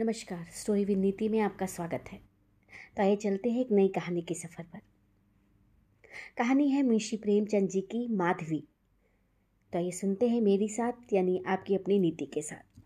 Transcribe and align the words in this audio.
नमस्कार, 0.00 0.46
story 0.54 0.84
with 0.84 0.98
नीति 0.98 1.28
में 1.28 1.40
आपका 1.40 1.66
स्वागत 1.66 2.04
है। 2.12 2.18
तो 2.96 3.02
आइए 3.02 3.16
चलते 3.16 3.50
हैं 3.50 3.60
एक 3.60 3.72
नई 3.72 3.88
कहानी 3.88 4.22
के 4.22 4.34
सफ़र 4.34 4.64
पर। 4.64 4.78
कहानी 6.38 6.68
है 6.70 6.82
मुंशी 6.82 7.16
प्रेमचंद 7.16 7.68
जी 7.68 7.80
की 7.80 8.08
माधवी। 8.08 8.64
तो 9.72 9.78
आइए 9.78 9.90
सुनते 9.90 10.28
हैं 10.28 10.40
मेरी 10.40 10.68
साथ, 10.68 10.92
यानी 11.12 11.42
आपकी 11.46 11.74
अपनी 11.74 11.98
नीति 11.98 12.26
के 12.26 12.42
साथ। 12.42 12.80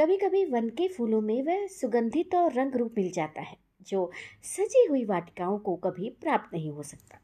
कभी 0.00 0.16
कभी 0.16 0.44
वन 0.44 0.68
के 0.68 0.88
फूलों 0.88 1.20
में 1.20 1.42
वह 1.42 1.66
सुगंधित 1.66 2.34
और 2.34 2.52
रंग 2.52 2.76
रूप 2.76 2.94
मिल 2.98 3.10
जाता 3.10 3.40
है, 3.40 3.56
जो 3.88 4.10
सजी 4.42 4.86
हुई 4.86 5.04
वाटिकाओं 5.04 5.58
को 5.58 5.76
कभी 5.76 6.10
प्राप्त 6.10 6.54
नहीं 6.54 6.70
हो 6.70 6.82
सकता। 6.82 7.20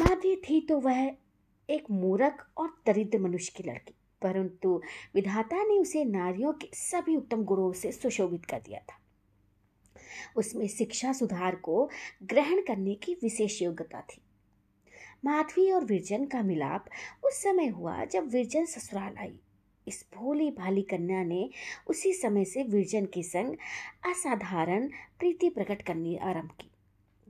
माधवी 0.00 0.36
थी 0.36 0.60
तो 0.60 0.80
वह 0.80 1.16
एक 1.70 1.90
मूरख 1.90 2.50
और 2.56 2.82
दरिद्र 2.86 3.18
मनुष्य 3.18 3.52
की 3.56 3.70
लड़की। 3.70 3.94
परंतु 4.22 4.80
विधाता 5.14 5.62
ने 5.64 5.78
उसे 5.78 6.04
नारियों 6.04 6.52
के 6.52 6.70
सभी 6.74 7.16
उत्तम 7.16 7.44
गुणों 7.44 7.72
से 7.72 7.92
सुशोभित 7.92 8.44
कर 8.44 8.60
दिया 8.60 8.80
था। 8.80 8.98
उसमें 10.36 10.66
शिक्षा 10.68 11.12
सुधार 11.12 11.54
को 11.56 11.88
ग्रहण 12.22 12.60
करने 12.60 12.94
की 12.94 13.14
विशेष 13.14 13.60
योग्यता 13.62 14.00
थी। 14.00 14.20
माधवी 15.24 15.70
और 15.70 15.84
विरजन 15.84 16.24
का 16.26 16.42
मिलाप 16.42 16.84
उस 17.24 17.42
समय 17.42 17.66
हुआ 17.66 18.04
जब 18.04 18.28
विरजन 18.28 18.64
ससुराल 18.64 19.16
आई। 19.18 19.38
इस 19.86 20.04
भोली 20.14 20.50
भाली 20.50 20.82
कन्या 20.82 21.22
ने 21.24 21.48
उसी 21.86 22.12
समय 22.12 22.44
से 22.44 22.62
विरजन 22.62 23.06
के 23.06 23.22
संग 23.22 23.54
असाधारण 24.06 24.88
प्रीति 25.18 25.48
प्रकट 25.50 25.82
करनी 25.82 26.16
आरंभ 26.16 26.50
की। 26.60 26.70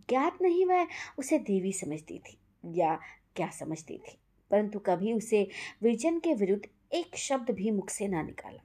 ज्ञात 0.09 0.39
नहीं 0.43 0.65
वह 0.67 0.87
उसे 1.19 1.39
देवी 1.39 1.73
समझती 1.73 2.19
थी 2.19 2.39
या 2.79 2.95
क्या 3.37 3.49
समझती 3.51 3.99
थी, 3.99 4.19
परंतु 4.51 4.79
कभी 4.79 5.13
उसे 5.13 5.47
विरजन 5.83 6.19
के 6.19 6.35
विरुद्ध 6.35 6.63
एक 6.93 7.17
शब्द 7.17 7.51
भी 7.51 7.71
मुख 7.71 7.91
से 7.91 8.09
ना 8.09 8.23
निकाला। 8.23 8.63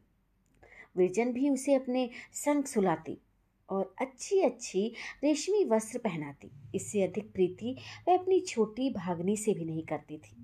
विरजन 0.98 1.32
भी 1.34 1.50
उसे 1.50 1.74
अपने 1.74 2.10
संग 2.34 2.64
सुलाती 2.64 3.18
और 3.70 3.94
अच्छी 4.02 4.40
अच्छी 4.42 4.88
रेशमी 5.24 5.64
वस्त्र 5.66 6.00
पहनाती। 6.00 6.52
इससे 6.76 7.04
अधिक 7.04 7.32
प्रीति 7.34 7.76
वह 8.08 8.18
अपनी 8.18 8.40
छोटी 8.40 8.90
भागनी 8.90 9.36
से 9.38 9.54
भी 9.54 9.66
नहीं 9.66 9.84
करती 9.84 10.18
थी। 10.18 10.36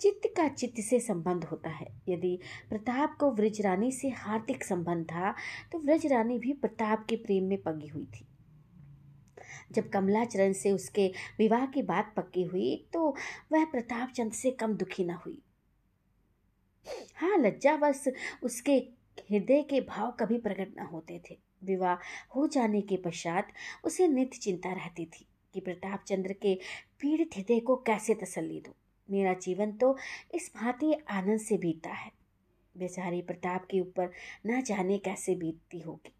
चित्त 0.00 0.28
का 0.36 0.46
चित्त 0.48 0.80
से 0.80 1.00
संबंध 1.00 1.44
होता 1.44 1.70
है। 1.70 1.86
यदि 2.08 2.38
प्रताप 2.70 3.16
को 3.20 3.30
व्रजरानी 3.32 3.90
से 3.92 4.08
हार्दिक 4.08 4.64
संबंध 4.64 5.04
था 5.04 5.34
तो 5.72 5.78
व्रजरानी 5.78 6.38
भी 6.38 6.52
प्रताप 6.52 7.06
के 7.10 7.16
प्रेम 7.16 7.44
में 7.44 7.62
पगी 7.62 7.88
हुई 7.88 8.04
थी। 8.04 8.26
जब 9.72 9.88
कमलाचरण 9.88 10.52
से 10.52 10.70
उसके 10.70 11.10
विवाह 11.38 11.66
की 11.66 11.82
बात 11.82 12.12
पक्की 12.16 12.42
हुई 12.42 12.74
तो 12.92 13.14
वह 13.52 13.64
प्रताप 13.64 14.12
चंद 14.12 14.32
से 14.32 14.50
कम 14.50 14.74
दुखी 14.74 15.04
न 15.04 15.10
हुई। 15.16 15.42
हाँ 17.16 17.38
लज्जावश 17.38 18.04
उसके 18.42 18.76
हृदय 19.30 19.62
के 19.62 19.80
भाव 19.80 20.10
कभी 20.10 20.38
प्रकट 20.38 20.74
न 20.78 20.86
होते 20.86 21.20
थे। 21.30 21.38
विवाह 21.64 21.94
हो 22.36 22.46
जाने 22.46 22.80
के 22.80 22.96
पश्चात 22.96 23.48
उसे 23.84 24.08
नित्य 24.08 24.38
चिंता 24.38 24.72
रहती 24.72 25.06
थी 25.06 25.26
कि 25.54 25.60
प्रताप 25.60 26.04
चंद्र 26.06 26.32
के 26.32 26.54
पीड़ित 27.00 27.30
हृदय 27.36 27.60
को 27.60 27.76
कैसे 27.76 28.14
तसल्ली 28.14 28.60
दो। 28.60 28.74
मेरा 29.10 29.32
जीवन 29.32 29.72
तो 29.72 29.96
इस 30.34 30.52
भांति 30.56 30.92
आनंद 31.10 31.40
से 31.40 31.58
बीतता 31.58 31.90
है। 31.90 32.10
बेचारी 32.76 33.22
प्रताप 33.22 33.64
के 33.64 33.80
ऊपर 33.80 34.10
न 34.46 34.62
जाने 34.62 34.98
कैसे 34.98 35.34
बीतती 35.34 35.80
होगी। 35.80 36.12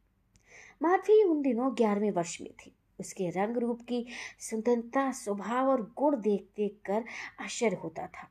माधवी 0.83 1.23
उन 1.23 1.43
दिनों 1.43 1.77
ग्यारहवें 1.77 2.11
वर्ष 2.11 2.41
में 2.41 2.53
थी। 2.53 2.75
उसके 3.01 3.31
रंग 3.31 3.57
रूप 3.57 3.83
की 3.83 4.07
सुंदरता, 4.39 5.13
स्वभाव 5.13 5.69
और 5.69 5.83
गुण 5.97 6.21
देख 6.21 6.49
देख 6.57 6.79
कर 6.85 7.05
आश्चर्य 7.41 7.77
होता 7.77 8.07
था। 8.07 8.29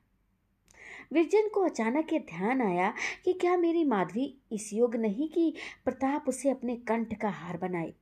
विरजन 1.14 1.50
को 1.50 1.62
अचानक 1.62 2.14
ये 2.14 2.20
ध्यान 2.20 2.62
आया 2.62 2.94
कि 3.26 3.34
क्या 3.34 3.58
मेरी 3.58 3.84
माधवी 3.84 4.38
इस 4.52 4.74
योग 4.74 4.96
नहीं 4.96 5.30
कि 5.30 5.54
प्रताप 5.86 6.26
उसे 6.28 6.50
अपने 6.50 6.76
कंठ 6.76 7.22
का 7.22 7.30
हार 7.30 7.58
बनाए। 7.58 7.94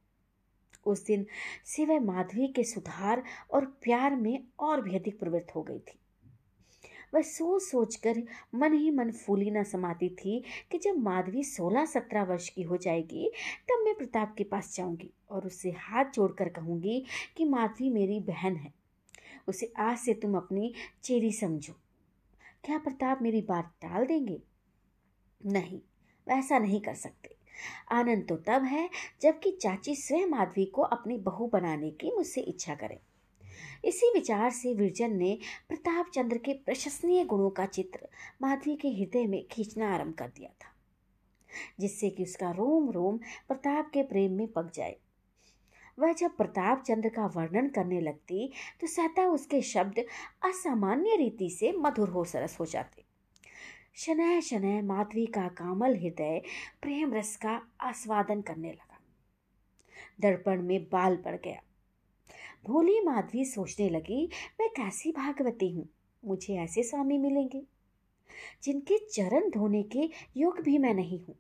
उस 0.86 1.06
दिन 1.06 1.26
से 1.66 1.86
वह 1.86 2.00
माधवी 2.00 2.48
के 2.48 2.64
सुधार 2.64 3.24
और 3.52 3.66
प्यार 3.66 4.16
में 4.16 4.44
और 4.60 4.82
भी 4.82 4.96
अधिक 4.96 5.20
प्रवृत्त 5.20 5.56
हो 5.56 5.64
गई 5.64 5.80
थी। 5.80 6.00
वह 7.14 7.22
सोच 7.22 7.62
सोच 7.62 7.96
कर 7.96 8.24
मन 8.56 8.74
ही 8.74 8.92
मन 8.92 9.12
फूली 9.12 9.52
न 9.52 9.64
समाती 9.64 10.10
थी 10.10 10.44
कि 10.72 10.78
जब 10.78 10.98
माधवी 10.98 11.44
सोलह 11.44 11.86
सत्रह 11.86 12.24
वर्ष 12.24 12.50
की 12.50 12.62
हो 12.62 12.78
जाएगी, 12.78 13.32
तब 13.70 13.82
मैं 13.86 13.96
प्रताप 13.96 14.36
के 14.38 14.44
पास 14.44 14.76
जाऊँगी 14.76 15.10
और 15.30 15.46
उससे 15.46 15.72
हाथ 15.72 16.06
जोड़कर 16.06 16.50
कहूँगी 16.50 17.06
कि, 17.38 17.46
माधवी 17.46 17.90
मेरी 17.90 18.20
बहन 18.20 18.56
है। 18.56 18.74
उसे 19.48 19.74
आज 19.78 19.98
से 19.98 20.14
तुम 20.14 20.38
अपनी 20.38 20.74
चेरी 21.04 21.32
समझो। 21.32 21.74
क्या 22.66 22.78
प्रताप 22.78 23.22
मेरी 23.22 23.42
बात 23.42 23.72
टाल 23.82 24.06
देंगे? 24.06 24.42
नहीं, 25.42 25.80
वैसा 26.28 26.60
नहीं 26.60 26.80
कर 26.82 26.94
सकते। 26.94 27.36
आनंद 27.92 28.26
तो 28.30 28.36
तब 28.38 28.64
है 28.64 28.90
जबकि 29.22 29.52
चाची 29.52 29.96
स्वयं 29.96 30.28
माधवी 30.28 30.66
को 30.66 30.82
अपनी 30.82 31.18
बहू 31.18 31.48
बनाने 31.48 31.92
की 31.92 32.12
मुझसे 32.12 32.42
इच्छा 32.42 32.76
करे। 32.76 33.00
इसी 33.86 34.12
विचार 34.14 34.50
से 34.52 34.74
विरजन 34.74 35.16
ने 35.18 35.38
प्रताप 35.70 36.10
चंद्र 36.14 36.38
के 36.38 36.54
प्रशंसनीय 36.56 37.24
गुणों 37.26 37.50
का 37.50 37.66
चित्र 37.68 38.08
माधवी 38.42 38.76
के 38.76 38.90
हृदय 38.90 39.26
में 39.28 39.44
खींचना 39.48 39.94
आरंभ 39.94 40.14
कर 40.14 40.28
दिया 40.28 40.50
था, 40.50 40.74
जिससे 41.80 42.10
कि 42.10 42.24
उसका 42.24 42.52
रोम 42.52 42.92
रोम 42.92 43.18
प्रताप 43.48 43.90
के 43.94 44.04
प्रेम 44.04 44.32
में 44.32 44.48
पक 44.48 44.72
जाए। 44.76 44.96
वह 46.00 46.14
जब 46.14 46.36
प्रताप 46.38 46.84
चंद्र 46.84 47.10
का 47.10 47.26
वर्णन 47.26 47.70
करने 47.70 48.02
लगती 48.02 48.52
तो 48.82 48.88
सहता 48.88 49.28
उसके 49.28 49.62
शब्द 49.62 50.00
असामान्य 50.46 51.16
रीति 51.16 51.50
से 51.50 51.72
मधुर 51.72 52.10
हो, 52.10 52.24
सरस 52.24 52.60
हो 52.60 52.66
जाते। 52.66 53.04
शनय 53.96 54.42
शनय 54.42 54.82
माधवी 54.82 55.26
का 55.26 55.48
कामल 55.48 55.96
हृदय 55.96 56.42
प्रेम 56.82 57.14
रस 57.14 57.36
का 57.36 57.62
आस्वादन 57.82 58.42
करने 58.42 58.72
लगा। 58.72 59.00
दर्पण 60.20 60.62
में 60.62 60.84
बाल 60.92 61.18
पड़ 61.18 61.36
गया। 61.36 61.62
भोली 62.66 63.02
माधवी 63.02 63.46
सोचने 63.46 63.90
लगी, 63.90 64.30
मैं 64.62 64.70
कैसी 64.70 65.12
भागवती 65.12 65.72
हूँ? 65.72 65.90
मुझे 66.26 66.56
ऐसे 66.56 66.84
स्वामी 66.84 67.18
मिलेंगे, 67.18 67.64
जिनके 68.64 68.98
चरण 68.98 69.50
धोने 69.50 69.84
के 69.84 70.10
योग 70.38 70.60
भी 70.60 70.78
मैं 70.78 70.94
नहीं 70.94 71.20
हूँ। 71.20 71.36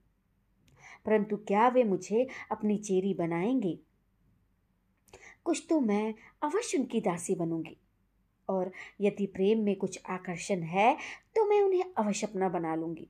परंतु 1.05 1.37
क्या 1.37 1.67
वे 1.67 1.83
मुझे 1.83 2.27
अपनी 2.51 2.77
चेरी 2.77 3.13
बनाएँगे? 3.13 3.79
कुछ 5.45 5.65
तो 5.69 5.79
मैं 5.79 6.13
अवश्य 6.43 6.77
उनकी 6.77 7.01
दासी 7.01 7.35
बनूँगी। 7.35 7.77
और 8.49 8.71
यदि 9.01 9.25
प्रेम 9.25 9.59
में 9.59 9.75
कुछ 9.75 9.99
आकर्षण 10.09 10.61
है 10.63 10.95
तो 11.35 11.45
मैं 11.45 11.61
उन्हें 11.61 11.83
अवश्य 11.97 12.27
अपना 12.27 12.49
बना 12.49 12.75
लूँगी। 12.75 13.07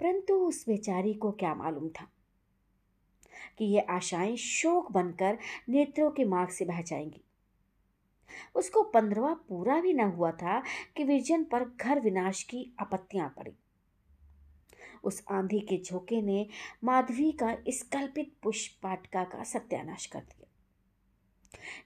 परंतु 0.00 0.34
उस 0.34 0.64
बेचारी 0.68 1.14
को 1.14 1.30
क्या 1.30 1.54
मालूम 1.54 1.88
था 1.88 2.08
कि 3.58 3.64
ये 3.64 3.80
आशाएँ 3.80 4.36
शोक 4.36 4.90
बनकर 4.92 5.38
नेत्रों 5.68 6.10
के 6.10 6.24
मार्ग 6.24 6.50
से 6.50 6.64
बह 6.64 6.82
जाएँगी। 6.82 7.22
उसको 8.54 8.82
पंद्रवा 8.82 9.32
पूरा 9.48 9.80
भी 9.80 9.92
न 9.92 10.00
हुआ 10.00 10.30
था 10.32 10.62
कि 10.96 11.04
विरजन 11.04 11.44
पर 11.44 11.64
घर 11.80 12.00
विनाश 12.00 12.42
की 12.42 12.64
आपत्तियाँ 12.80 13.28
पड़ी। 13.28 13.52
उस 15.04 15.22
आंधी 15.30 15.60
के 15.60 15.82
झोंके 15.82 16.22
ने 16.22 16.46
माधवी 16.84 17.30
का 17.32 17.56
इस 17.66 17.82
कल्पित 17.82 18.32
पुष्प 18.42 18.78
पाटका 18.82 19.24
का 19.24 19.44
सत्यानाश 19.44 20.06
कर 20.06 20.20
दिया। 20.20 20.48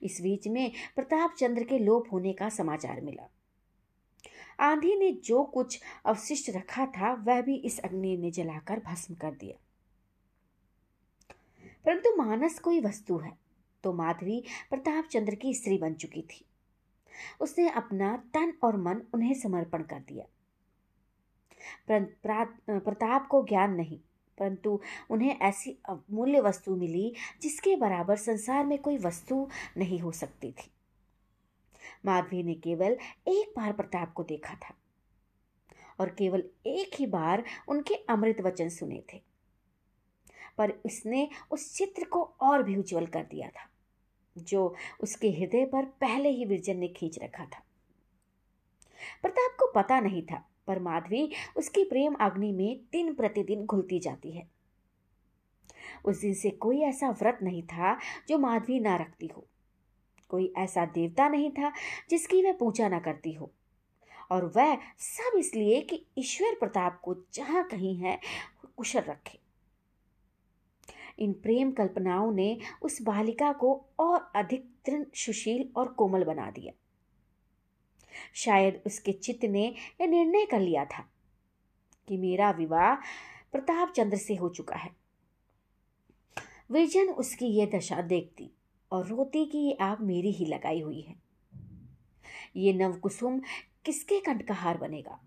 इस 0.03 0.19
बीच 0.21 0.47
में 0.47 0.71
प्रताप 0.95 1.33
चंद्र 1.33 1.63
के 1.63 1.79
लोप 1.79 2.07
होने 2.11 2.33
का 2.33 2.49
समाचार 2.49 3.01
मिला। 3.01 3.29
आंधी 4.59 4.95
ने 4.95 5.11
जो 5.11 5.43
कुछ 5.43 5.79
अवशिष्ट 6.05 6.49
रखा 6.49 6.85
था, 6.85 7.13
वह 7.13 7.41
भी 7.41 7.55
इस 7.55 7.79
अग्नि 7.79 8.17
ने 8.17 8.31
जलाकर 8.31 8.79
भस्म 8.79 9.15
कर 9.15 9.31
दिया। 9.31 9.55
परंतु 11.85 12.15
मानस 12.15 12.59
कोई 12.59 12.79
वस्तु 12.79 13.17
है 13.17 13.31
तो 13.83 13.93
माधवी 13.93 14.43
प्रताप 14.69 15.05
चंद्र 15.05 15.35
की 15.35 15.53
स्त्री 15.53 15.77
बन 15.77 15.93
चुकी 15.93 16.21
थी। 16.21 16.45
उसने 17.41 17.69
अपना 17.69 18.15
तन 18.33 18.53
और 18.63 18.77
मन 18.77 19.01
उन्हें 19.13 19.33
समर्पण 19.33 19.83
कर 19.83 19.99
दिया। 19.99 20.25
प्रताप 21.89 23.27
को 23.27 23.43
ज्ञान 23.43 23.73
नहीं 23.73 23.99
परंतु 24.37 24.79
उन्हें 25.09 25.39
ऐसी 25.39 25.77
अमूल्य 25.89 26.39
वस्तु 26.39 26.75
मिली 26.75 27.13
जिसके 27.41 27.75
बराबर 27.75 28.15
संसार 28.15 28.65
में 28.65 28.77
कोई 28.77 28.97
वस्तु 28.97 29.47
नहीं 29.77 29.99
हो 29.99 30.11
सकती 30.11 30.51
थी। 30.51 30.71
माधवी 32.05 32.43
ने 32.43 32.53
केवल 32.53 32.97
एक 33.27 33.53
बार 33.57 33.73
प्रताप 33.73 34.13
को 34.13 34.23
देखा 34.23 34.55
था 34.55 34.73
और 35.99 36.09
केवल 36.09 36.43
एक 36.67 36.99
ही 36.99 37.05
बार 37.05 37.43
उनके 37.67 37.95
अमृत 37.95 38.41
वचन 38.41 38.69
सुने 38.69 39.03
थे। 39.13 39.21
पर 40.57 40.71
उसने 40.85 41.29
उस 41.51 41.75
चित्र 41.75 42.05
को 42.05 42.23
और 42.41 42.63
भी 42.63 42.75
उज्जवल 42.77 43.05
कर 43.05 43.23
दिया 43.23 43.49
था, 43.49 43.69
जो 44.37 44.75
उसके 44.99 45.31
हृदय 45.31 45.65
पर 45.65 45.85
पहले 45.85 46.29
ही 46.29 46.45
विरजन 46.45 46.77
ने 46.77 46.87
खींच 46.87 47.19
रखा 47.19 47.45
था। 47.45 47.63
प्रताप 49.21 49.57
को 49.59 49.71
पता 49.71 49.99
नहीं 49.99 50.21
था 50.21 50.49
पर 50.67 50.79
माधवी 50.79 51.31
उसकी 51.57 51.83
प्रेम 51.83 52.13
अग्नि 52.13 52.51
में 52.51 52.79
दिन 52.91 53.13
प्रतिदिन 53.13 53.65
घुलती 53.65 53.99
जाती 53.99 54.31
है। 54.31 54.47
उस 56.05 56.21
दिन 56.21 56.33
से 56.33 56.49
कोई 56.49 56.81
ऐसा 56.81 57.09
व्रत 57.09 57.39
नहीं 57.43 57.63
था 57.63 57.97
जो 58.29 58.37
माधवी 58.37 58.79
ना 58.79 58.95
रखती 58.95 59.27
हो। 59.27 59.47
कोई 60.29 60.53
ऐसा 60.57 60.85
देवता 60.85 61.27
नहीं 61.27 61.51
था 61.51 61.71
जिसकी 62.09 62.43
वह 62.43 62.53
पूजा 62.53 62.89
ना 62.89 62.99
करती 62.99 63.33
हो। 63.33 63.51
और 64.31 64.45
वह 64.55 64.75
सब 64.97 65.37
इसलिए 65.37 65.81
कि 65.81 66.05
ईश्वर 66.17 66.55
प्रताप 66.55 66.99
को 67.01 67.15
जहाँ 67.33 67.63
कहीं 67.63 67.95
है, 67.97 68.19
कुशल 68.77 68.99
रखे। 68.99 69.39
इन 71.19 71.33
प्रेम 71.33 71.71
कल्पनाओं 71.71 72.31
ने 72.31 72.57
उस 72.81 73.01
बालिका 73.01 73.53
को 73.53 73.85
और 73.99 74.31
अधिक 74.35 74.69
तृण 74.85 75.05
सुशील 75.15 75.69
और 75.75 75.87
कोमल 75.87 76.23
बना 76.23 76.51
दिया। 76.51 76.73
शायद 78.33 78.81
उसके 78.85 79.11
चित्त 79.11 79.45
ने 79.45 79.75
यह 80.01 80.07
निर्णय 80.07 80.45
कर 80.45 80.59
लिया 80.59 80.85
था 80.85 81.09
कि 82.07 82.17
मेरा 82.17 82.51
विवाह 82.51 82.95
प्रताप 83.51 83.93
चंद्र 83.93 84.17
से 84.17 84.35
हो 84.35 84.49
चुका 84.49 84.75
है। 84.75 84.95
विजन 86.71 87.09
उसकी 87.09 87.45
यह 87.45 87.65
दशा 87.65 88.01
देखती 88.01 88.51
और 88.91 89.07
रोती 89.07 89.45
कि 89.45 89.57
ये 89.57 89.77
आग 89.81 90.01
मेरी 90.01 90.31
ही 90.31 90.45
लगाई 90.45 90.81
हुई 90.81 91.01
है। 91.01 91.15
ये 92.55 92.73
नवकुसुम 92.73 93.41
किसके 93.85 94.19
कंठ 94.19 94.41
का 94.41 94.53
हार 94.53 94.77
बनेगा? 94.77 95.19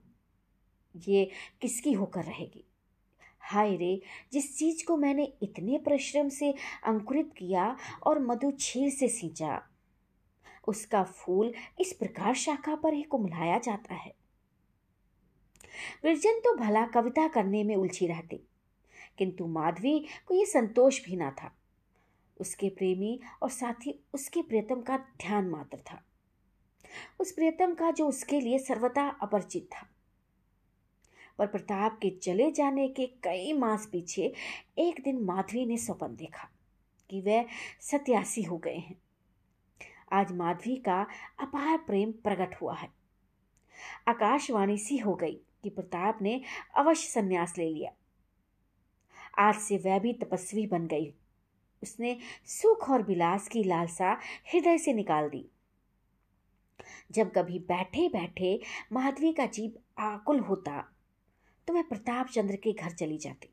ये 1.09 1.31
किसकी 1.61 1.93
होकर 1.93 2.25
रहेगी? 2.25 2.65
हाय 3.41 3.77
रे, 3.77 4.03
जिस 4.33 4.59
चीज़ 4.59 4.87
को 4.87 4.97
मैंने 4.97 5.33
इतने 5.43 5.79
परिश्रम 5.79 6.29
से 6.29 6.55
अंकुरित 6.85 7.33
किया 7.37 7.77
और 8.03 8.19
मधु 8.19 8.51
छीर 8.51 8.91
से 8.91 9.09
सींचा 9.09 9.70
उसका 10.71 11.03
फूल 11.05 11.53
इस 11.81 11.93
प्रकार 11.93 12.35
शाखा 12.35 12.75
पर 12.75 12.95
ही 12.95 13.03
कुमलाया 13.03 13.59
जाता 13.59 13.95
है। 13.95 14.15
विरजन 16.05 16.41
तो 16.41 16.55
भला 16.57 16.87
कविता 16.87 17.29
करने 17.29 17.63
में 17.65 17.75
उलझी 17.77 18.07
रहती, 18.07 18.41
किंतु 19.19 19.47
माधवी 19.47 19.99
को 20.27 20.35
यह 20.35 20.45
संतोष 20.45 21.05
भी 21.05 21.17
ना 21.17 21.31
था। 21.33 21.53
उसके 22.37 22.69
प्रेमी 22.69 23.19
और 23.43 23.51
साथ 23.51 23.89
उसके 24.15 24.43
प्रियतम 24.43 24.81
का 24.81 24.97
ध्यान 24.97 25.49
मात्र 25.49 25.79
था। 25.79 26.03
उस 27.21 27.33
प्रियतम 27.33 27.75
का 27.75 27.91
जो 27.91 28.09
उसके 28.09 28.41
लिए 28.41 28.59
सर्वथा 28.59 29.09
अपरिचित 29.23 29.69
था। 29.73 29.87
पर 31.39 31.47
प्रताप 31.47 31.99
के 31.99 32.11
चले 32.17 32.51
जाने 32.51 32.89
के 32.89 33.07
कई 33.23 33.53
मास 33.53 33.87
पीछे 33.93 34.33
एक 34.79 35.01
दिन 35.05 35.19
माधवी 35.25 35.65
ने 35.67 35.77
स्वपन 35.77 36.17
देखा 36.17 36.49
कि 37.11 37.21
वह 37.21 37.45
सत्यासी 37.81 38.43
हो 38.43 38.59
गए 38.59 38.77
हैं। 38.77 38.97
आज 40.11 40.33
माधवी 40.33 40.75
का 40.77 41.01
अपार 41.41 41.77
प्रेम 41.79 42.13
प्रकट 42.25 42.55
हुआ 42.63 42.75
है। 42.75 42.89
आकाशवाणी 44.09 44.77
सी 44.79 44.97
हो 44.99 45.15
गई 45.15 45.35
कि 45.63 45.71
प्रताप 45.71 46.19
ने 46.23 46.41
अवश्य 46.77 47.09
संन्यास 47.09 47.55
ले 47.59 47.69
लिया। 47.69 47.93
आज 49.39 49.55
से 49.55 49.79
वह 49.79 49.99
भी 49.99 50.13
तपस्वी 50.13 50.67
बन 50.67 50.87
गई। 50.87 51.13
उसने 51.83 52.17
सुख 52.47 52.89
और 52.91 53.03
विलास 53.03 53.49
की 53.49 53.63
लालसा 53.65 54.19
हृदय 54.53 54.79
से 54.79 54.93
निकाल 54.93 55.29
दी। 55.29 55.45
जब 57.13 57.33
कभी 57.33 57.59
बैठे 57.59 58.09
बैठे 58.09 58.61
माधवी 58.93 59.33
का 59.33 59.47
जीव 59.47 59.79
आकुल 60.03 60.41
होता 60.41 60.85
तो 61.69 61.75
वह 61.75 61.83
प्रताप 61.83 62.29
चंद्र 62.29 62.57
के 62.57 62.73
घर 62.73 62.91
चली 62.91 63.19
जाती। 63.19 63.49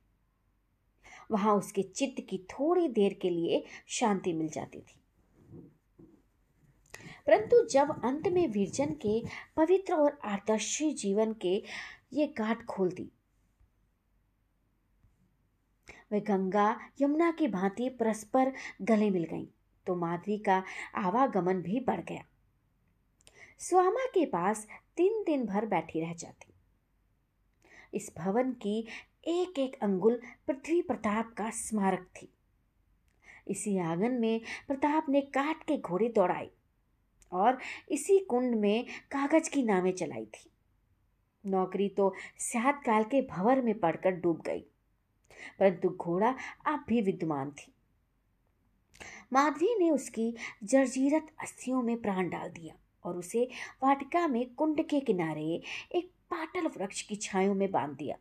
वहाँ 1.32 1.56
उसके 1.56 1.84
चित्त 1.84 2.22
की 2.30 2.38
थोड़ी 2.50 2.88
देर 2.90 3.14
के 3.14 3.30
लिए 3.30 3.64
शांति 3.90 4.34
मिल 4.34 4.50
जाती 4.50 4.80
थी। 4.80 4.97
परंतु 7.28 7.66
जब 7.66 7.90
अंत 8.06 8.28
में 8.28 8.48
वीरजन 8.48 8.94
के 8.96 9.22
पवित्र 9.58 9.94
और 9.94 10.18
आदर्शी 10.26 10.92
जीवन 10.94 11.34
के 11.34 11.56
ये 12.14 12.28
गांठ 12.38 12.66
खोल 12.66 12.92
दी, 12.92 13.12
वे 16.12 16.20
गंगा, 16.20 16.70
यमुना 17.02 17.32
की 17.32 17.48
भांति 17.48 17.90
परस्पर 17.90 18.52
गले 18.82 19.10
मिल 19.10 19.24
गईं 19.24 19.46
तो 19.88 19.96
माधवी 19.96 20.38
का 20.38 20.64
आवागमन 20.96 21.62
भी 21.62 21.80
बढ़ 21.80 22.02
गया। 22.02 22.24
स्वामा 23.60 24.06
के 24.06 24.26
पास 24.26 24.66
तीन 24.98 25.24
दिन 25.24 25.46
भर 25.46 25.66
बैठी 25.66 26.02
रह 26.02 26.14
जाती। 26.14 26.54
इस 27.94 28.12
भवन 28.18 28.52
की 28.54 28.80
एक 29.28 29.60
एक 29.60 29.78
अंगुल 29.84 30.20
पृथ्वी 30.48 30.82
प्रताप 30.82 31.34
का 31.38 31.50
स्मारक 31.50 32.08
थी। 32.16 32.30
इसी 33.48 33.78
आँगन 33.80 34.12
में 34.12 34.42
प्रताप 34.68 35.10
ने 35.10 35.22
काट 35.22 35.64
के 35.64 35.78
घोड़े 35.78 36.10
दौड़ाए। 36.10 36.50
और 37.32 37.58
इसी 37.92 38.18
कुंड 38.20 38.56
में 38.56 38.86
कागज़ 39.12 39.50
की 39.50 39.64
नावें 39.64 39.92
चलाई 39.92 40.26
थी। 40.26 40.50
नौकरी 41.44 41.88
तो 41.90 42.14
स्यात 42.40 42.82
काल 42.84 43.04
के 43.04 43.22
भंवर 43.22 43.62
में 43.62 43.80
पड़कर 43.80 44.12
डूब 44.12 44.42
गई, 44.42 44.60
परंतु 45.60 45.90
घोड़ा 45.90 46.36
अब 46.66 46.84
भी 46.88 47.02
विद्यमान 47.02 47.52
थी। 47.52 47.72
माधवी 49.34 49.74
ने 49.80 49.90
उसकी 49.92 50.34
जर्जीरत 50.64 51.28
अस्थियों 51.42 51.82
में 51.82 51.96
प्राण 52.02 52.30
डाल 52.30 52.50
दिया 52.50 52.76
और 53.06 53.18
उसे 53.18 53.44
वाटिका 53.84 54.28
में 54.28 54.46
कुंड 54.50 54.82
के 54.82 55.00
किनारे 55.00 55.62
एक 55.96 56.12
पाटल 56.32 56.68
वृक्ष 56.78 57.02
की 57.02 57.16
छायों 57.16 57.54
में 57.54 57.70
बाँध 57.72 57.96
दिया। 57.98 58.18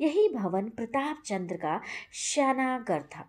यही 0.00 0.28
भवन 0.28 0.68
प्रताप 0.68 1.22
चंद्र 1.26 1.56
का 1.56 1.80
शानागर 2.12 3.02
था। 3.02 3.28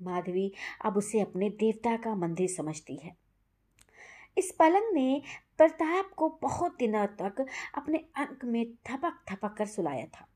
माधवी 0.00 0.52
अब 0.84 0.96
उसे 0.96 1.20
अपने 1.20 1.48
देवता 1.50 1.96
का 1.96 2.14
मंदिर 2.14 2.48
समझती 2.48 2.96
है। 2.96 3.14
इस 4.38 4.50
पलंग 4.58 4.94
ने 4.94 5.22
प्रताप 5.58 6.10
को 6.16 6.38
बहुत 6.42 6.76
दिनों 6.78 7.06
तक 7.06 7.46
अपने 7.74 7.98
अंक 7.98 8.44
में 8.44 8.74
थपक 8.74 9.24
थपक 9.30 9.54
कर 9.54 9.66
सुलाया 9.66 10.06
था। 10.06 10.26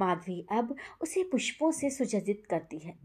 माधवी 0.00 0.46
अब 0.50 0.76
उसे 1.00 1.22
पुष्पों 1.22 1.72
से 1.72 1.90
सुसज्जित 1.90 2.46
करती 2.50 2.78
है। 2.78 2.98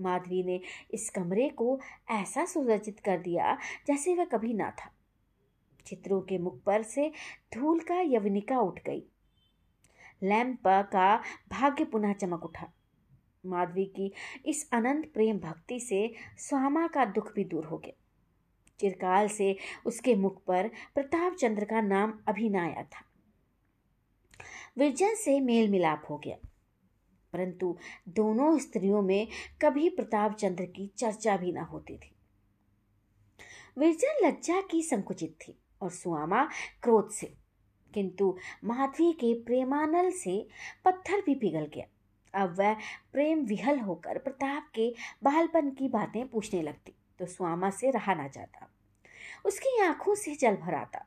माधवी 0.00 0.42
ने 0.42 0.60
इस 0.90 1.10
कमरे 1.10 1.48
को 1.48 1.80
ऐसा 2.10 2.44
सुसज्जित 2.44 3.00
कर 3.00 3.18
दिया 3.18 3.58
जैसे 3.86 4.14
वह 4.14 4.24
कभी 4.24 4.54
ना 4.54 4.70
था। 4.70 4.90
चित्रों 5.86 6.20
के 6.20 6.38
मुख 6.38 6.62
पर 6.62 6.82
से 6.82 7.12
धूल 7.54 7.80
का 7.80 8.00
यवनिका 8.00 8.60
उठ 8.60 8.80
गई। 8.80 9.06
लैंप 10.22 10.60
का 10.66 11.22
भाग्य 11.48 11.84
पुनः 11.84 12.12
चमक 12.12 12.44
उठा। 12.44 12.72
माधवी 13.46 13.84
की 13.84 14.12
इस 14.46 14.70
अनंत 14.72 15.12
प्रेम 15.12 15.38
भक्ति 15.38 15.80
से 15.80 16.14
स्वामा 16.38 16.86
का 16.86 17.04
दुख 17.04 17.34
भी 17.34 17.44
दूर 17.44 17.64
हो 17.64 17.78
गया। 17.78 18.04
चिरकाल 18.80 19.28
से 19.28 19.56
उसके 19.86 20.14
मुख 20.14 20.44
पर 20.44 20.68
प्रताप 20.94 21.34
चंद्र 21.34 21.64
का 21.64 21.80
नाम 21.80 22.18
अभी 22.28 22.48
न 22.48 22.56
आया 22.56 22.82
था। 22.82 23.04
विजय 24.78 25.14
से 25.14 25.40
मेल 25.40 25.70
मिलाप 25.70 26.02
हो 26.10 26.18
गया। 26.18 26.36
परंतु 27.32 27.76
दोनों 28.08 28.58
स्त्रियों 28.58 29.02
में 29.02 29.28
कभी 29.62 29.88
प्रताप 29.88 30.36
चंद्र 30.36 30.64
की 30.64 30.86
चर्चा 30.98 31.36
भी 31.36 31.52
ना 31.52 31.62
होती 31.62 31.96
थी। 31.96 32.14
विरजन 33.78 34.26
लज्जा 34.26 34.60
की 34.60 34.82
संकुचित 34.82 35.36
थी 35.40 35.58
और 35.82 35.90
सुआमा 35.90 36.44
क्रोध 36.82 37.10
से, 37.10 37.34
किंतु 37.94 38.36
माधवी 38.64 39.12
के 39.12 39.34
प्रेमानल 39.34 40.10
से 40.10 40.48
पत्थर 40.84 41.22
भी 41.26 41.34
पिघल 41.34 41.66
गया। 41.66 41.86
अब 42.34 42.58
वह 42.58 42.74
प्रेम 43.12 43.44
विहल 43.44 43.78
होकर 43.78 44.18
प्रताप 44.18 44.70
के 44.74 44.94
बालपन 45.24 45.70
की 45.70 45.88
बातें 45.88 46.28
पूछने 46.28 46.62
लगती 46.62 46.94
तो 47.18 47.26
स्वामा 47.26 47.70
से 47.70 47.90
रहा 47.90 48.14
ना 48.14 48.28
जाता। 48.28 48.67
उसकी 49.44 49.82
आँखों 49.82 50.14
से 50.14 50.34
जल 50.34 50.56
भर 50.56 50.74
आता 50.74 51.04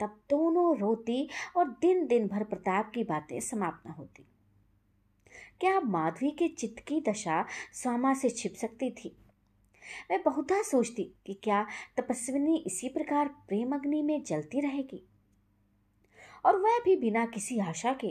तब 0.00 0.20
दोनों 0.30 0.78
रोती 0.78 1.28
और 1.56 1.68
दिन 1.68 2.06
दिन 2.06 2.28
भर 2.28 2.44
प्रताप 2.44 2.92
की 2.94 3.04
बातें 3.04 3.40
समाप्त 3.40 3.86
न 3.86 3.90
होती। 3.90 4.26
क्या 5.60 5.80
माधवी 5.80 6.30
के 6.30 6.48
चित्त 6.48 6.82
की 6.82 7.00
दशा 7.00 7.46
स्वामा 7.72 8.14
से 8.14 8.30
छिप 8.30 8.54
सकती 8.54 8.90
थी? 8.90 9.16
मैं 10.10 10.22
बहुधा 10.22 10.62
सोचती 10.62 11.14
कि 11.26 11.34
क्या 11.34 11.66
तपस्विनी 11.96 12.64
इसी 12.66 12.88
प्रकार 12.88 13.28
प्रेम 13.28 13.74
अग्नि 13.74 14.02
में 14.02 14.24
जलती 14.24 14.60
रहेगी? 14.60 15.08
और 16.44 16.56
वह 16.56 16.78
भी 16.84 16.96
बिना 16.96 17.26
किसी 17.26 17.58
आशा 17.58 17.92
के। 17.92 18.06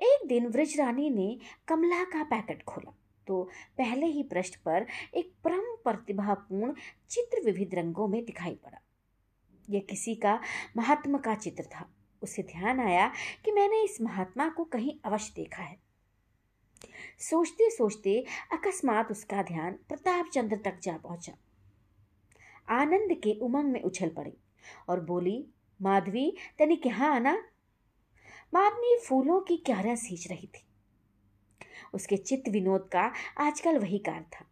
एक 0.00 0.26
दिन 0.26 0.46
व्रजरानी 0.46 1.10
ने 1.10 1.38
कमला 1.68 2.04
का 2.04 2.24
पैकेट 2.24 2.62
खोला। 2.62 2.94
तो 3.26 3.48
पहले 3.78 4.06
ही 4.06 4.22
पृष्ठ 4.22 4.56
पर 4.56 4.86
एक 5.14 5.32
परम 5.44 5.60
प्रतिभापूर्ण 5.60 6.74
चित्र 7.10 7.44
विविध 7.44 7.74
रंगों 7.74 8.08
में 8.08 8.24
दिखाई 8.24 8.54
पड़ा। 8.54 8.80
यह 9.70 9.80
किसी 9.80 10.14
का 10.14 10.40
महात्मा 10.76 11.18
का 11.18 11.34
चित्र 11.34 11.64
था। 11.64 11.90
उसे 12.22 12.42
ध्यान 12.42 12.80
आया 12.80 13.12
कि 13.44 13.52
मैंने 13.52 13.84
इस 13.84 14.00
महात्मा 14.00 14.48
को 14.48 14.64
कहीं 14.64 14.92
अवश्य 15.04 15.32
देखा 15.36 15.62
है। 15.62 15.78
सोचते 17.18 17.70
सोचते 17.70 18.24
अकस्मात 18.52 19.10
उसका 19.10 19.42
ध्यान 19.42 19.72
प्रताप 19.72 20.26
चंद्र 20.26 20.56
तक 20.56 20.78
जा 20.82 20.96
पहुँचा। 20.96 21.32
आनंद 22.68 23.14
के 23.14 23.38
उमंग 23.38 23.72
में 23.72 23.82
उछल 23.82 24.08
पड़ी 24.08 24.36
और 24.88 25.00
बोली, 25.00 25.46
माधवी 25.82 26.36
तनी 26.58 26.76
क्या 26.76 26.96
आना। 26.96 27.44
माधवी 28.54 28.98
फूलों 29.08 29.40
की 29.40 29.56
क्यारा 29.56 29.94
सींच 29.94 30.28
रही 30.28 30.46
थी। 30.46 30.66
उसके 31.94 32.16
चित्त 32.16 32.48
विनोद 32.48 32.88
का 32.92 33.12
आजकल 33.38 33.78
वही 33.78 33.98
कार 33.98 34.22
था। 34.22 34.44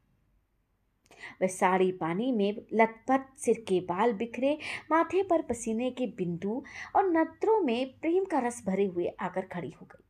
वह 1.42 1.48
साड़ी 1.48 1.92
पानी 1.92 2.32
में 2.32 2.66
लथपथ 2.72 3.38
सिर 3.38 3.64
के 3.68 3.80
बाल 3.80 4.12
बिखरे, 4.12 4.58
माथे 4.90 5.22
पर 5.22 5.42
पसीने 5.42 5.90
के 5.90 6.06
बिंदु 6.06 6.62
और 6.96 7.10
नत्रों 7.10 7.60
में 7.60 7.98
प्रेम 7.98 8.24
का 8.24 8.38
रस 8.38 8.62
भरे 8.66 8.86
हुए 8.86 9.08
आकर 9.20 9.40
खड़ी 9.40 9.70
हो 9.70 9.86
गई। 9.86 10.04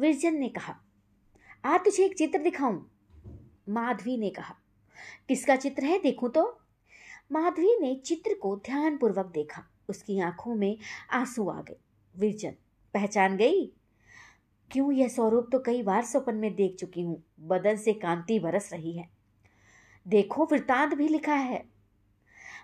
विरजन 0.00 0.34
ने 0.34 0.48
कहा 0.48 0.80
आ 1.64 1.78
तुझे 1.78 2.04
एक 2.04 2.18
चित्र 2.18 2.38
दिखाऊँ? 2.38 2.90
माधवी 3.68 4.16
ने 4.16 4.30
कहा, 4.30 4.54
किसका 5.28 5.56
चित्र 5.56 5.84
है 5.84 5.98
देखूँ 6.02 6.30
तो? 6.30 6.60
माधवी 7.32 7.76
ने 7.80 7.94
चित्र 7.96 8.34
को 8.34 8.56
ध्यानपूर्वक 8.56 9.26
देखा। 9.26 9.62
उसकी 9.88 10.20
आँखों 10.20 10.54
में 10.54 10.78
आँसू 11.10 11.48
आ 11.48 11.62
गए। 11.62 11.76
विरजन, 12.16 12.54
पहचान 12.94 13.36
गई? 13.36 13.72
क्यों 14.70 14.92
यह 14.92 15.08
स्वरूप 15.08 15.48
तो 15.52 15.58
कई 15.58 15.82
बार 15.82 16.04
स्वप्न 16.04 16.34
में 16.34 16.54
देख 16.54 16.74
चुकी 16.74 17.02
हूँ। 17.02 17.24
बदन 17.40 17.76
से 17.76 17.92
कांति 17.92 18.38
बरस 18.38 18.72
रही 18.72 18.92
है। 18.92 19.08
देखो, 20.08 20.44
वृतांत 20.44 20.94
भी 20.94 21.08
लिखा 21.08 21.34
है। 21.34 21.64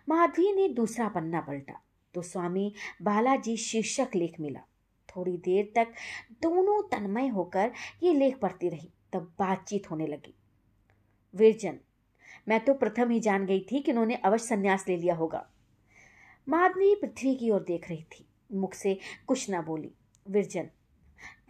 माधवी 0.09 0.53
ने 0.53 0.69
दूसरा 0.69 1.09
पन्ना 1.09 1.41
पलटा। 1.41 1.81
तो 2.15 2.23
स्वामी, 2.23 2.75
बालाजी 3.03 3.57
शीर्षक 3.57 4.09
लेख 4.15 4.41
मिला। 4.41 4.61
थोड़ी 5.09 5.37
देर 5.37 5.73
तक 5.77 5.93
दोनों 6.43 6.83
तन्मय 6.83 7.29
होकर 7.29 7.73
ये 8.03 8.15
लेख 8.15 8.39
पढ़ती 8.39 8.69
रही, 8.69 8.91
तब 9.13 9.33
बातचीत 9.39 9.91
होने 9.91 10.07
लगी। 10.07 10.35
विरजन, 11.35 11.79
मैं 12.49 12.65
तो 12.65 12.75
प्रथम 12.75 13.11
ही 13.11 13.21
जान 13.21 13.47
गई 13.47 13.67
थी 13.73 13.81
कि 13.81 13.91
उन्होंने 13.91 14.15
अवश्य 14.15 14.47
संन्यास 14.47 14.85
ले 14.89 14.97
लिया 14.97 15.15
होगा। 15.15 15.51
माधवी 16.49 16.95
पृथ्वी 16.95 17.35
की 17.35 17.51
ओर 17.51 17.63
देख 17.63 17.89
रही 17.89 18.03
थी। 18.03 18.27
मुख 18.53 18.75
से 18.75 18.99
कुछ 19.27 19.51
ना 19.51 19.63
बोली। 19.63 19.93
विरजन 20.29 20.69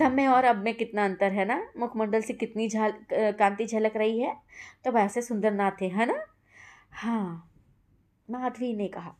तब 0.00 0.12
में 0.12 0.26
और 0.26 0.44
अब 0.44 0.56
में 0.56 0.74
कितना 0.74 1.04
अंतर 1.04 1.32
है 1.32 1.44
ना? 1.44 1.62
मुखमंडल 1.78 2.20
से 2.22 2.32
कितनी 2.34 2.68
झाल 2.68 2.92
कांति 3.12 3.66
झलक 3.66 3.96
रही 3.96 4.20
है? 4.20 4.34
तब 4.84 4.96
ऐसे 4.96 5.22
सुंदर 5.22 5.52
ना 5.52 5.70
थे 5.80 5.88
है 5.88 6.06
ना? 6.06 6.24
हाँ 6.92 7.50
माधवी 8.28 8.72
ने 8.76 8.86
कहा। 8.88 9.14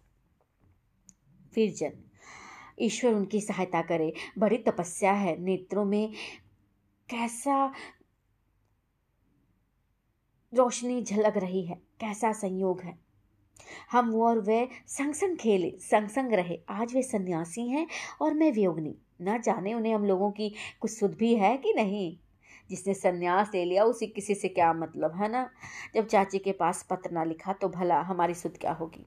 फिर 1.55 1.73
जन, 1.75 1.93
ईश्वर 2.81 3.15
उनकी 3.15 3.41
सहायता 3.41 3.83
करे। 3.83 4.13
बड़ी 4.39 4.59
तपस्या 4.59 5.13
है 5.13 5.37
नेत्रों 5.41 5.85
में। 5.85 6.13
कैसा 7.09 7.65
रोशनी 10.53 11.03
झलक 11.03 11.37
रही 11.37 11.65
है? 11.67 11.75
कैसा 12.01 12.33
संयोग 12.33 12.81
है? 12.81 12.99
हम 13.91 14.11
वो 14.11 14.27
और 14.29 14.39
वे 14.41 14.69
संग 14.89 15.15
संग 15.15 15.37
खेले 15.37 15.71
संग 15.81 16.09
संग 16.09 16.33
रहे। 16.33 16.59
आज 16.71 16.95
वे 16.95 17.03
सन्यासी 17.03 17.69
हैं 17.69 17.87
और 18.23 18.35
मैं 18.35 18.51
वियोगनी। 18.53 18.97
ना 19.21 19.39
जाने 19.39 19.75
उन्हें 19.75 19.95
हम 19.95 20.05
लोगों 20.05 20.31
की 20.31 20.55
कुछ 20.81 20.91
सुध 20.91 21.15
भी 21.15 21.35
है 21.35 21.57
कि 21.57 21.73
नहीं? 21.77 22.17
जिसने 22.71 22.95
सन्यास 22.95 23.50
ले 23.55 23.65
लिया, 23.65 23.85
उसी 23.85 24.07
किसी 24.07 24.35
से 24.35 24.49
क्या 24.49 24.73
मतलब 24.73 25.17
है 25.17 25.29
ना? 25.29 25.50
जब 25.95 26.07
चाची 26.07 26.39
के 26.39 26.53
पास 26.53 26.87
पत्र 26.91 27.11
ना 27.11 27.25
लिखा 27.25 27.53
तो 27.53 27.69
भला 27.69 28.00
हमारी 28.00 28.35
सुध 28.35 28.59
क्या 28.59 28.73
होगी? 28.73 29.07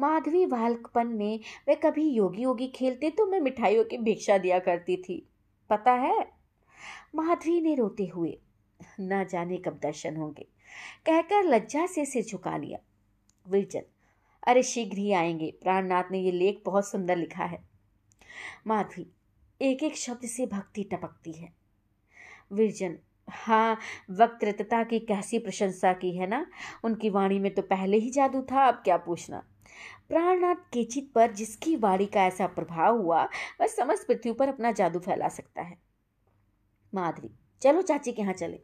माधवी 0.00 0.46
बालकपन 0.46 1.06
में 1.06 1.40
वे 1.68 1.74
कभी 1.74 2.08
योगी 2.10 2.42
योगी 2.42 2.68
खेलते 2.68 3.10
तो 3.10 3.26
मैं 3.26 3.40
मिठाइयों 3.40 3.84
की 3.84 3.98
भिक्षा 3.98 4.38
दिया 4.38 4.58
करती 4.58 4.96
थी। 4.96 5.28
पता 5.70 5.92
है? 5.92 6.28
माधवी 7.14 7.60
ने 7.60 7.74
रोते 7.74 8.06
हुए, 8.06 8.38
न 9.00 9.24
जाने 9.24 9.56
कब 9.56 9.78
दर्शन 9.82 10.16
होंगे। 10.16 10.46
कहकर 11.06 11.44
लज्जा 11.44 11.86
से 11.86 12.04
सिर 12.04 12.24
झुका 12.24 12.56
लिया। 12.56 12.78
विरजन, 13.48 13.82
अरे 14.46 14.62
शीघ्र 14.62 14.98
ही 14.98 15.12
आएँगे। 15.12 15.50
प्राणनाथ 15.62 16.04
ने 16.10 16.18
ये 16.18 16.32
लेख 16.32 16.62
बहुत 16.66 16.88
सुंदर 16.88 17.16
लिखा 17.16 17.44
है। 17.44 17.71
माधवी 18.66 19.06
एक 19.60 19.82
एक 19.82 19.96
शब्द 19.96 20.26
से 20.26 20.46
भक्ति 20.46 20.84
टपकती 20.84 21.32
है। 21.32 21.52
विरजन 22.52 22.98
हाँ 23.28 23.78
वक्तृतता 24.10 24.82
की 24.84 24.98
कैसी 25.00 25.38
प्रशंसा 25.38 25.92
की 25.92 26.16
है 26.16 26.26
ना? 26.26 26.46
उनकी 26.84 27.10
वाणी 27.10 27.38
में 27.38 27.54
तो 27.54 27.62
पहले 27.62 27.96
ही 27.96 28.10
जादू 28.10 28.42
था, 28.42 28.64
अब 28.64 28.74
क्या 28.74 28.96
पूछना? 28.96 29.42
प्राणनाथ 30.08 30.54
केचित 30.72 31.10
पर 31.14 31.32
जिसकी 31.32 31.76
वाणी 31.76 32.06
का 32.06 32.24
ऐसा 32.24 32.46
प्रभाव 32.46 32.98
हुआ, 32.98 33.22
वह 33.60 33.66
समस्त 33.66 34.06
पृथ्वी 34.08 34.32
पर 34.32 34.48
अपना 34.48 34.72
जादू 34.72 34.98
फैला 34.98 35.28
सकता 35.28 35.62
है। 35.62 35.76
माधवी, 36.92 37.30
चलो 37.62 37.82
चाची 37.82 38.12
के 38.12 38.22
यहाँ 38.22 38.34
चले। 38.34 38.60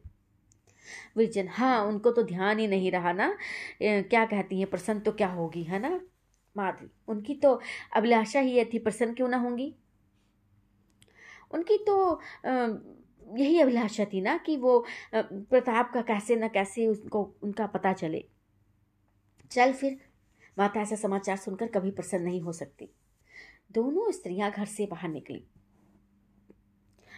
विरजन 1.17 1.47
हाँ 1.47 1.81
उनको 1.85 2.11
तो 2.11 2.23
ध्यान 2.23 2.59
ही 2.59 2.67
नहीं 2.67 2.91
रहा 2.91 3.11
ना। 3.13 3.33
क्या 3.81 4.25
कहती 4.25 4.59
हैं, 4.59 4.69
प्रसन्न 4.69 4.99
तो 4.99 5.11
क्या 5.11 5.27
होगी, 5.27 5.63
है 5.63 5.79
ना? 5.79 5.99
माधवी। 6.55 6.89
उनकी 7.07 7.35
तो 7.35 7.59
अभिलाषा 7.95 8.39
ही 8.39 8.63
थी 8.65 8.79
प्रसन्न 8.79 9.13
क्यों 9.13 9.27
ना 9.27 9.37
होंगी? 9.37 9.73
उनकी 11.51 11.77
तो 11.77 12.19
यही 13.37 13.59
अभिलाषा 13.59 14.05
थी 14.05 14.21
ना 14.21 14.37
कि 14.37 14.57
वो 14.57 14.85
प्रताप 15.13 15.91
का 15.93 16.01
कैसे 16.03 16.35
न 16.35 16.47
कैसे 16.47 16.87
उसको, 16.87 17.23
उनका 17.43 17.67
पता 17.67 17.93
चले। 17.93 18.25
चल 19.51 19.73
फिर 19.73 19.97
माता 20.57 20.81
ऐसा 20.81 20.95
समाचार 20.95 21.37
सुनकर 21.37 21.67
कभी 21.67 21.91
प्रसन्न 21.91 22.23
नहीं 22.23 22.41
हो 22.41 22.51
सकती। 22.53 22.89
दोनों 23.71 24.11
स्त्रियाँ 24.11 24.51
घर 24.51 24.65
से 24.65 24.85
बाहर 24.85 25.09
निकली। 25.09 25.43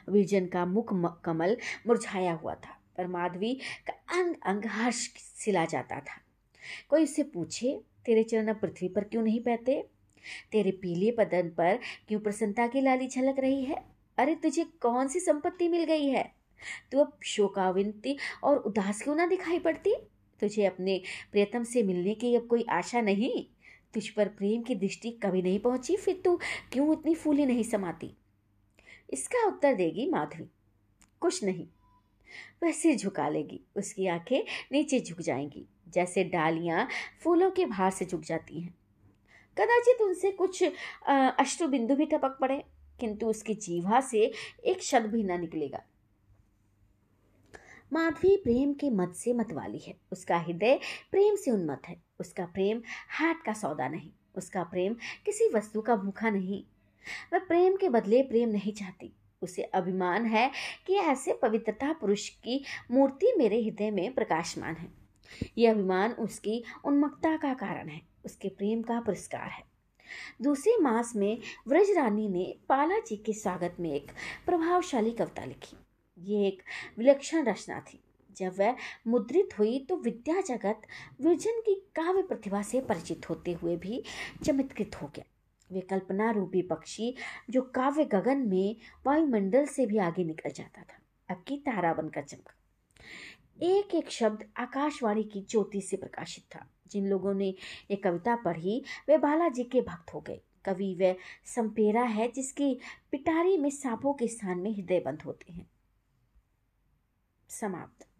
विरजन 0.07 0.45
का 0.47 0.65
मुख 0.65 0.93
कमल 1.25 1.55
मुरझाया 1.87 2.33
हुआ 2.33 2.53
था, 2.55 2.77
पर 2.97 3.07
माधवी 3.07 3.53
का 3.87 3.93
अंग 4.13 4.35
अंग 4.43 4.65
हर्ष 4.67 5.07
सिला 5.17 5.65
जाता 5.65 5.99
था। 5.99 6.19
कोई 6.89 7.03
उससे 7.03 7.23
पूछे 7.25 7.79
तेरे 8.05 8.23
चरण 8.23 8.53
पृथ्वी 8.53 8.89
पर 8.89 9.03
क्यों 9.03 9.23
नहीं 9.23 9.39
बहते? 9.39 9.87
तेरे 10.51 10.71
पीले 10.71 11.11
बदन 11.11 11.49
पर 11.49 11.79
क्यों 12.07 12.19
प्रसन्नता 12.19 12.67
की 12.67 12.81
लाली 12.81 13.07
झलक 13.07 13.39
रही 13.39 13.63
है? 13.63 13.85
अरे 14.17 14.35
तुझे 14.35 14.63
कौन 14.63 15.07
सी 15.07 15.19
संपत्ति 15.19 15.67
मिल 15.67 15.83
गई 15.83 16.07
है? 16.07 16.31
तू 16.91 16.99
अब 16.99 17.17
शोकाविंती 17.23 18.17
और 18.43 18.57
उदास 18.57 19.01
क्यों 19.01 19.15
ना 19.15 19.27
दिखाई 19.27 19.59
पड़ती? 19.59 19.95
तुझे 20.39 20.65
अपने 20.65 21.01
प्रियतम 21.31 21.63
से 21.63 21.83
मिलने 21.83 22.15
की 22.15 22.35
अब 22.35 22.47
कोई 22.47 22.65
आशा 22.69 23.01
नहीं? 23.01 23.45
तुझ 23.93 24.09
पर 24.09 24.27
प्रेम 24.27 24.61
की 24.61 24.75
दृष्टि 24.75 25.11
कभी 25.11 25.41
नहीं 25.41 25.59
पहुँची, 25.59 25.97
फिर 25.97 26.21
तू 26.25 26.39
क्यों 26.71 26.93
इतनी 26.93 27.15
फूली 27.15 27.45
नहीं 27.45 27.63
समाती? 27.63 28.17
इसका 29.13 29.47
उत्तर 29.47 29.73
देगी 29.73 30.09
माधवी। 30.09 30.45
कुछ 31.19 31.43
नहीं। 31.43 31.67
वह 32.63 32.71
सिर 32.71 32.95
झुका 32.95 33.29
लेगी, 33.29 33.61
उसकी 33.77 34.07
आँखें 34.07 34.41
नीचे 34.71 34.99
झुक 34.99 35.21
जाएँगी। 35.21 35.65
जैसे 35.93 36.23
डालियाँ 36.23 36.87
फूलों 37.23 37.49
के 37.51 37.65
भार 37.65 37.91
से 37.91 38.05
झुक 38.05 38.21
जाती 38.21 38.59
हैं। 38.59 38.73
कदाचित 39.57 40.01
उनसे 40.01 40.31
कुछ 40.31 40.63
अश्रु 41.09 41.67
बिंदु 41.67 41.95
भी 41.95 42.05
टपक 42.05 42.37
पड़े, 42.41 42.63
किंतु 42.99 43.27
उसकी 43.27 43.53
जीवा 43.55 44.01
से 44.01 44.31
एक 44.65 44.83
शब्द 44.83 45.11
भी 45.11 45.23
ना 45.23 45.37
निकलेगा। 45.37 45.83
माधवी 47.91 48.35
प्रेम 48.37 48.73
के 48.73 48.89
मत 48.89 49.13
से 49.15 49.33
मत 49.33 49.51
वाली 49.53 49.79
है। 49.79 49.93
उसका 50.11 50.37
हृदय 50.37 50.79
प्रेम 51.11 51.35
से 51.35 51.51
उन्मत 51.51 51.87
है। 51.87 51.95
उसका 52.19 52.45
प्रेम 52.45 52.81
हाट 53.09 53.43
का 53.45 53.53
सौदा 53.53 53.87
नहीं। 53.87 54.11
उसका 54.35 54.63
प्रेम 54.63 54.95
किसी 55.25 55.49
वस्तु 55.53 55.81
का 55.81 55.95
भूखा 55.95 56.29
नहीं। 56.29 56.63
वह 57.33 57.39
प्रेम 57.39 57.75
के 57.75 57.89
बदले 57.89 58.21
प्रेम 58.23 58.49
नहीं 58.49 58.73
चाहती। 58.73 59.11
उसे 59.41 59.63
अभिमान 59.63 60.25
है 60.25 60.49
कि 60.87 60.95
ऐसे 60.95 61.33
पवित्रता 61.33 61.91
पुरुष 61.93 62.27
की 62.29 62.63
मूर्ति 62.91 63.33
मेरे 63.37 63.61
हृदय 63.63 63.91
में 63.91 64.13
प्रकाशमान 64.13 64.75
है। 64.75 65.00
यह 65.57 65.71
अभिमान 65.71 66.11
उसकी 66.11 66.63
उन्मत्ता 66.85 67.37
का 67.37 67.53
कारण 67.53 67.89
है, 67.89 68.01
उसके 68.25 68.49
प्रेम 68.49 68.81
का 68.81 68.99
पुरस्कार 68.99 69.49
है। 69.49 69.63
दूसरे 70.41 70.77
मास 70.77 71.15
में 71.15 71.37
व्रज 71.67 71.91
रानी 71.91 72.29
ने 72.29 72.55
पाला 72.69 72.99
जी 72.99 73.15
के 73.15 73.33
स्वागत 73.33 73.75
में 73.79 73.93
एक 73.93 74.11
प्रभावशाली 74.45 75.11
कविता 75.11 75.45
लिखी। 75.45 75.77
ये 76.19 76.47
एक 76.47 76.63
विलक्षण 76.97 77.45
रचना 77.45 77.79
थी। 77.79 77.99
जब 78.37 78.55
वह 78.59 78.75
मुद्रित 79.07 79.49
हुई 79.59 79.79
तो 79.79 79.95
विद्या 79.95 80.41
जगत 80.41 80.81
विरजन 81.21 81.61
की 81.61 81.75
काव्य 81.75 82.21
प्रतिभा 82.21 82.61
से 82.61 82.81
परिचित 82.81 83.29
होते 83.29 83.53
हुए 83.53 83.77
भी 83.77 84.03
चमत्कृत 84.45 84.91
हो 85.01 85.11
गया। 85.15 85.25
वे 85.71 85.81
कल्पना 85.81 86.31
रूपी 86.31 86.61
पक्षी 86.61 87.15
जो 87.49 87.61
काव्य 87.61 88.05
गगन 88.05 88.37
में 88.37 88.75
वायुमंडल 89.07 89.65
से 89.65 89.85
भी 89.85 89.97
आगे 89.97 90.23
निकल 90.23 90.49
जाता 90.49 90.81
था। 90.81 90.99
अब 91.29 91.43
की 91.47 91.57
तारा 91.57 91.93
बनकर 91.93 92.23
चमका। 92.23 92.53
एक 93.61 93.95
एक 93.95 94.11
शब्द 94.11 94.49
आकाशवाणी 94.57 95.23
की 95.23 95.41
ज्योति 95.41 95.81
से 95.81 95.97
प्रकाशित 95.97 96.43
था। 96.55 96.69
जिन 96.87 97.07
लोगों 97.07 97.33
ने 97.33 97.49
ये 97.91 97.95
कविता 97.95 98.35
पढ़ी, 98.35 98.83
वे 99.09 99.17
बालाजी 99.17 99.63
के 99.63 99.81
भक्त 99.81 100.13
हो 100.13 100.21
गए। 100.21 100.41
कवि 100.65 100.95
वह 100.95 101.15
संपेरा 101.45 102.03
है, 102.03 102.31
जिसकी 102.31 102.79
पिटारी 103.11 103.57
में 103.57 103.69
सांपों 103.69 104.13
के 104.13 104.27
स्थान 104.27 104.59
में 104.59 104.75
हृदय 104.75 104.99
बंद 104.99 105.21
होते 105.21 105.53
हैं। 105.53 105.71
समाप्त। 107.49 108.07